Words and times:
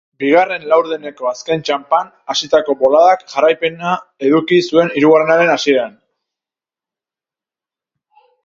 Bigarren 0.21 0.63
laurdeneko 0.69 1.27
azken 1.31 1.61
txanpan 1.67 2.09
hasitako 2.33 2.75
boladak 2.79 3.23
jarraipena 3.33 3.93
eduki 4.31 4.59
zuen 4.71 4.91
hirugarrenaren 4.95 5.55
hasieran. 5.57 5.95